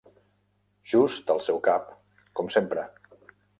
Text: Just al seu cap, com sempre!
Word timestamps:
Just 0.93 1.29
al 1.35 1.43
seu 1.49 1.61
cap, 1.69 1.93
com 2.41 2.53
sempre! 2.59 2.89